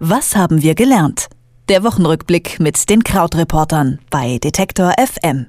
[0.00, 1.26] Was haben wir gelernt?
[1.68, 5.46] Der Wochenrückblick mit den Krautreportern bei Detektor FM.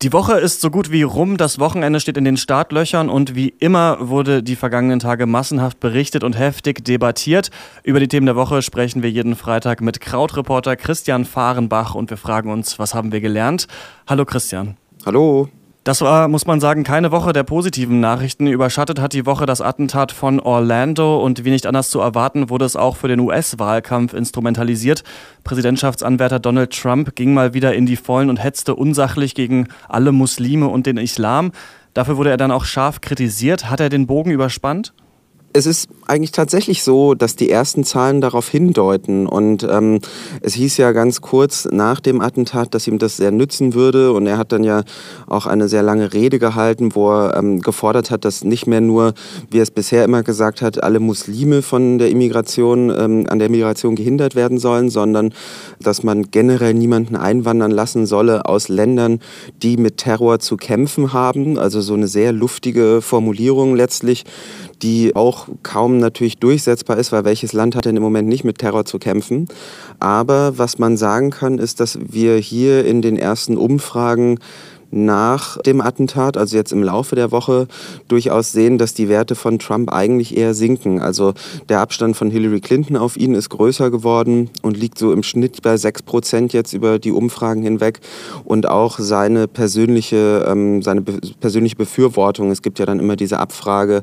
[0.00, 3.48] Die Woche ist so gut wie rum, das Wochenende steht in den Startlöchern und wie
[3.48, 7.50] immer wurde die vergangenen Tage massenhaft berichtet und heftig debattiert.
[7.82, 12.16] Über die Themen der Woche sprechen wir jeden Freitag mit Krautreporter Christian Fahrenbach und wir
[12.16, 13.66] fragen uns, was haben wir gelernt?
[14.06, 14.76] Hallo Christian.
[15.04, 15.48] Hallo.
[15.84, 18.46] Das war, muss man sagen, keine Woche der positiven Nachrichten.
[18.46, 22.64] Überschattet hat die Woche das Attentat von Orlando und wie nicht anders zu erwarten, wurde
[22.64, 25.04] es auch für den US-Wahlkampf instrumentalisiert.
[25.44, 30.68] Präsidentschaftsanwärter Donald Trump ging mal wieder in die Vollen und hetzte unsachlich gegen alle Muslime
[30.68, 31.52] und den Islam.
[31.92, 33.68] Dafür wurde er dann auch scharf kritisiert.
[33.68, 34.94] Hat er den Bogen überspannt?
[35.56, 39.28] Es ist eigentlich tatsächlich so, dass die ersten Zahlen darauf hindeuten.
[39.28, 40.00] Und ähm,
[40.40, 44.10] es hieß ja ganz kurz nach dem Attentat, dass ihm das sehr nützen würde.
[44.10, 44.82] Und er hat dann ja
[45.28, 49.14] auch eine sehr lange Rede gehalten, wo er ähm, gefordert hat, dass nicht mehr nur,
[49.48, 53.48] wie er es bisher immer gesagt hat, alle Muslime von der Immigration, ähm, an der
[53.48, 55.32] Migration gehindert werden sollen, sondern
[55.80, 59.20] dass man generell niemanden einwandern lassen solle aus Ländern,
[59.62, 61.60] die mit Terror zu kämpfen haben.
[61.60, 64.24] Also so eine sehr luftige Formulierung letztlich
[64.84, 68.58] die auch kaum natürlich durchsetzbar ist, weil welches Land hat denn im Moment nicht mit
[68.58, 69.48] Terror zu kämpfen?
[70.00, 74.38] Aber was man sagen kann, ist, dass wir hier in den ersten Umfragen
[74.94, 77.66] nach dem Attentat, also jetzt im Laufe der Woche,
[78.06, 81.00] durchaus sehen, dass die Werte von Trump eigentlich eher sinken.
[81.00, 81.34] Also
[81.68, 85.62] der Abstand von Hillary Clinton auf ihn ist größer geworden und liegt so im Schnitt
[85.62, 88.00] bei 6 Prozent jetzt über die Umfragen hinweg.
[88.44, 93.40] Und auch seine persönliche, ähm, seine be persönliche Befürwortung, es gibt ja dann immer diese
[93.40, 94.02] Abfrage,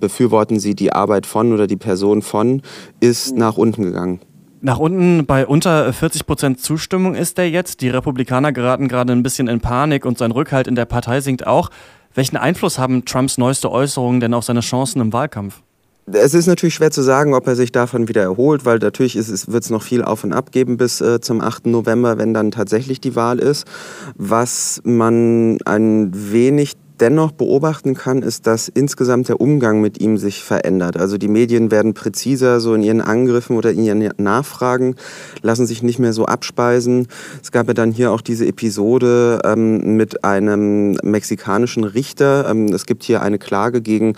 [0.00, 2.62] befürworten Sie die Arbeit von oder die Person von,
[2.98, 4.20] ist nach unten gegangen.
[4.64, 7.80] Nach unten bei unter 40 Prozent Zustimmung ist er jetzt.
[7.80, 11.44] Die Republikaner geraten gerade ein bisschen in Panik und sein Rückhalt in der Partei sinkt
[11.48, 11.68] auch.
[12.14, 15.62] Welchen Einfluss haben Trumps neueste Äußerungen denn auf seine Chancen im Wahlkampf?
[16.06, 19.64] Es ist natürlich schwer zu sagen, ob er sich davon wieder erholt, weil natürlich wird
[19.64, 21.66] es noch viel auf und ab geben bis äh, zum 8.
[21.66, 23.66] November, wenn dann tatsächlich die Wahl ist.
[24.14, 30.44] Was man ein wenig dennoch beobachten kann, ist, dass insgesamt der Umgang mit ihm sich
[30.44, 30.96] verändert.
[30.96, 34.94] Also die Medien werden präziser so in ihren Angriffen oder in ihren Nachfragen,
[35.42, 37.08] lassen sich nicht mehr so abspeisen.
[37.42, 42.48] Es gab ja dann hier auch diese Episode ähm, mit einem mexikanischen Richter.
[42.48, 44.14] Ähm, es gibt hier eine Klage gegen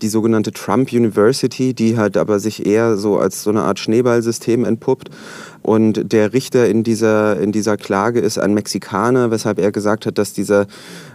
[0.00, 4.64] die sogenannte Trump University, die halt aber sich eher so als so eine Art Schneeballsystem
[4.64, 5.10] entpuppt.
[5.62, 10.18] Und der Richter in dieser, in dieser Klage ist ein Mexikaner, weshalb er gesagt hat,
[10.18, 10.66] dass dieser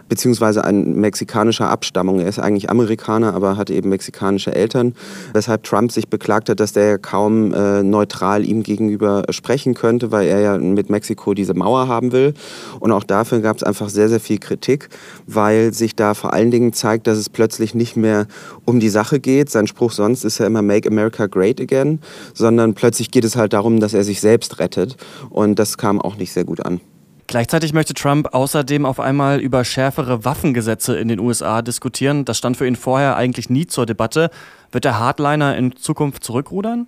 [0.08, 2.20] beziehungsweise ein mexikanischer Abstammung.
[2.20, 4.94] Er ist eigentlich Amerikaner, aber hat eben mexikanische Eltern,
[5.32, 10.28] weshalb Trump sich beklagt hat, dass der kaum äh, neutral ihm gegenüber sprechen könnte, weil
[10.28, 12.34] er ja mit Mexiko diese Mauer haben will.
[12.80, 14.88] Und auch dafür gab es einfach sehr, sehr viel Kritik,
[15.26, 18.26] weil sich da vor allen Dingen zeigt, dass es plötzlich nicht mehr
[18.64, 19.50] um die Sache geht.
[19.50, 22.00] Sein Spruch sonst ist ja immer Make America Great Again,
[22.34, 24.96] sondern plötzlich geht es halt darum, dass er sich selbst rettet.
[25.30, 26.80] Und das kam auch nicht sehr gut an.
[27.26, 32.24] Gleichzeitig möchte Trump außerdem auf einmal über schärfere Waffengesetze in den USA diskutieren.
[32.24, 34.30] Das stand für ihn vorher eigentlich nie zur Debatte.
[34.72, 36.86] Wird der Hardliner in Zukunft zurückrudern?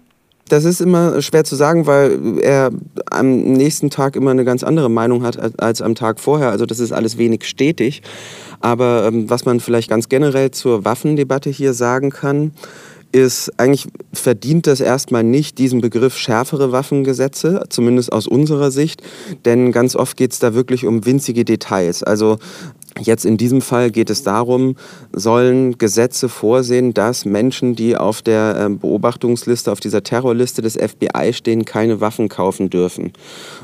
[0.48, 2.70] Das ist immer schwer zu sagen, weil er
[3.10, 6.50] am nächsten Tag immer eine ganz andere Meinung hat als am Tag vorher.
[6.50, 8.02] Also das ist alles wenig stetig.
[8.60, 12.52] Aber ähm, was man vielleicht ganz generell zur Waffendebatte hier sagen kann,
[13.12, 19.02] ist, eigentlich verdient das erstmal nicht diesen Begriff schärfere Waffengesetze, zumindest aus unserer Sicht,
[19.44, 22.02] denn ganz oft geht es da wirklich um winzige Details.
[22.02, 22.38] Also
[22.98, 24.74] Jetzt in diesem Fall geht es darum,
[25.12, 31.32] sollen Gesetze vorsehen, dass Menschen, die auf der ähm, Beobachtungsliste, auf dieser Terrorliste des FBI
[31.32, 33.12] stehen, keine Waffen kaufen dürfen.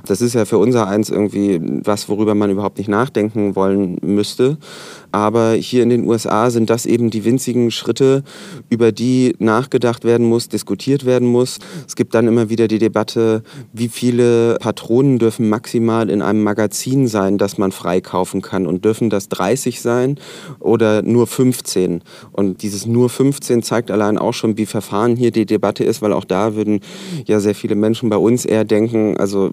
[0.07, 4.59] Das ist ja für unser eins irgendwie was, worüber man überhaupt nicht nachdenken wollen müsste.
[5.13, 8.25] Aber hier in den USA sind das eben die winzigen Schritte,
[8.71, 11.59] über die nachgedacht werden muss, diskutiert werden muss.
[11.87, 17.09] Es gibt dann immer wieder die Debatte, wie viele Patronen dürfen maximal in einem Magazin
[17.09, 20.19] sein, das man freikaufen kann und dürfen das 30 sein
[20.61, 22.03] oder nur 15.
[22.33, 26.13] Und dieses nur 15 zeigt allein auch schon, wie verfahren hier die Debatte ist, weil
[26.13, 26.81] auch da würden
[27.27, 29.51] ja sehr viele Menschen bei uns eher denken, also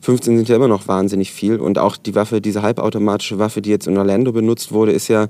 [0.00, 3.70] 15 sind ja immer noch wahnsinnig viel und auch die Waffe, diese halbautomatische Waffe, die
[3.70, 5.28] jetzt in Orlando benutzt wurde, ist ja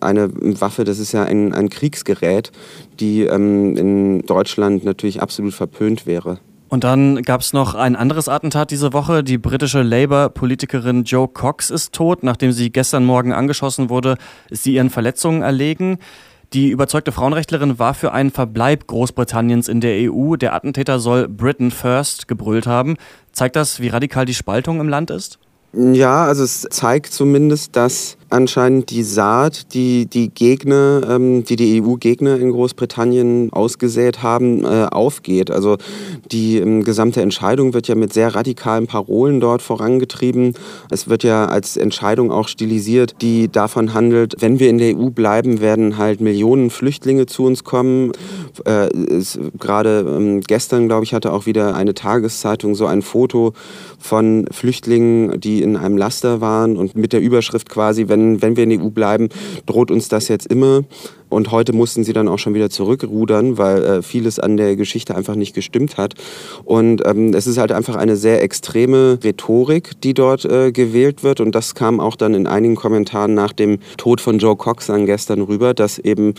[0.00, 0.30] eine
[0.60, 2.50] Waffe, das ist ja ein, ein Kriegsgerät,
[3.00, 6.38] die ähm, in Deutschland natürlich absolut verpönt wäre.
[6.72, 9.22] Und dann gab es noch ein anderes Attentat diese Woche.
[9.22, 12.22] Die britische Labour-Politikerin Joe Cox ist tot.
[12.22, 14.16] Nachdem sie gestern Morgen angeschossen wurde,
[14.48, 15.98] ist sie ihren Verletzungen erlegen.
[16.54, 20.36] Die überzeugte Frauenrechtlerin war für einen Verbleib Großbritanniens in der EU.
[20.36, 22.96] Der Attentäter soll Britain First gebrüllt haben.
[23.32, 25.38] Zeigt das, wie radikal die Spaltung im Land ist?
[25.74, 31.82] Ja, also es zeigt zumindest, dass anscheinend die Saat, die die Gegner, ähm, die die
[31.82, 35.50] EU-Gegner in Großbritannien ausgesät haben, äh, aufgeht.
[35.50, 35.76] Also
[36.30, 40.54] die ähm, gesamte Entscheidung wird ja mit sehr radikalen Parolen dort vorangetrieben.
[40.90, 45.10] Es wird ja als Entscheidung auch stilisiert, die davon handelt, wenn wir in der EU
[45.10, 48.12] bleiben, werden halt Millionen Flüchtlinge zu uns kommen.
[48.64, 48.88] Äh,
[49.58, 53.52] Gerade ähm, gestern, glaube ich, hatte auch wieder eine Tageszeitung so ein Foto
[53.98, 58.64] von Flüchtlingen, die in einem Laster waren und mit der Überschrift quasi, wenn, wenn wir
[58.64, 59.28] in der EU bleiben,
[59.66, 60.82] droht uns das jetzt immer.
[61.32, 65.14] Und heute mussten sie dann auch schon wieder zurückrudern, weil äh, vieles an der Geschichte
[65.14, 66.14] einfach nicht gestimmt hat.
[66.64, 71.40] Und ähm, es ist halt einfach eine sehr extreme Rhetorik, die dort äh, gewählt wird.
[71.40, 75.06] Und das kam auch dann in einigen Kommentaren nach dem Tod von Joe Cox an
[75.06, 76.34] gestern rüber, dass eben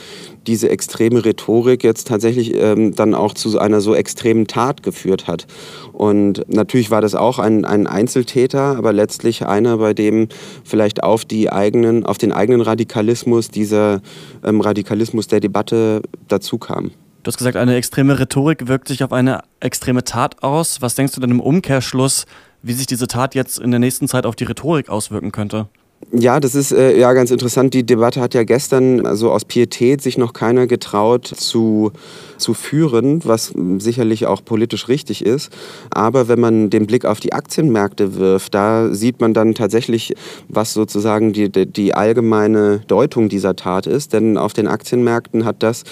[0.46, 5.48] diese extreme Rhetorik jetzt tatsächlich ähm, dann auch zu einer so extremen Tat geführt hat.
[5.92, 10.28] Und natürlich war das auch ein, ein Einzeltäter, aber letztlich einer, bei dem
[10.64, 14.02] vielleicht auf, die eigenen, auf den eigenen Radikalismus dieser
[14.44, 16.92] ähm, Radikalismus der Debatte dazu kam.
[17.24, 20.82] Du hast gesagt, eine extreme Rhetorik wirkt sich auf eine extreme Tat aus.
[20.82, 22.26] Was denkst du denn im Umkehrschluss,
[22.62, 25.68] wie sich diese Tat jetzt in der nächsten Zeit auf die Rhetorik auswirken könnte?
[26.12, 27.74] Ja, das ist äh, ja ganz interessant.
[27.74, 31.92] Die Debatte hat ja gestern, also aus Pietät, sich noch keiner getraut zu,
[32.38, 35.52] zu führen, was sicherlich auch politisch richtig ist.
[35.92, 40.16] Aber wenn man den Blick auf die Aktienmärkte wirft, da sieht man dann tatsächlich,
[40.50, 44.14] was sozusagen die, die allgemeine Deutung dieser Tat ist.
[44.14, 45.84] Denn auf den Aktienmärkten hat das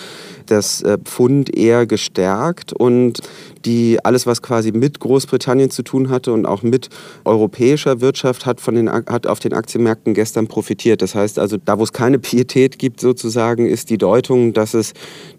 [0.52, 3.20] das äh, Pfund eher gestärkt und
[3.66, 6.90] die alles, was quasi mit Großbritannien zu tun hatte und auch mit
[7.26, 11.02] europäischer Wirtschaft, hat, von den, hat auf den Aktienmärkten gestern profitiert.
[11.02, 14.94] Das heißt also, da wo es keine Pietät gibt sozusagen, ist die Deutung, dass es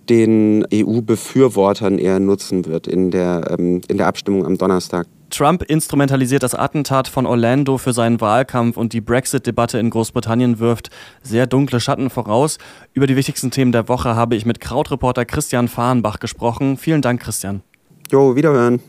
[0.08, 5.06] den EU-Befürwortern eher nutzen wird in der, ähm, in der Abstimmung am Donnerstag.
[5.32, 10.90] Trump instrumentalisiert das Attentat von Orlando für seinen Wahlkampf und die Brexit-Debatte in Großbritannien wirft
[11.22, 12.58] sehr dunkle Schatten voraus.
[12.92, 16.76] Über die wichtigsten Themen der Woche habe ich mit Krautreporter Christian Fahrenbach gesprochen.
[16.76, 17.62] Vielen Dank, Christian.
[18.10, 18.80] Jo, wiederhören.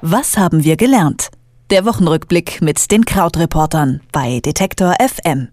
[0.00, 1.28] Was haben wir gelernt?
[1.70, 5.44] Der Wochenrückblick mit den Krautreportern bei Detektor FM.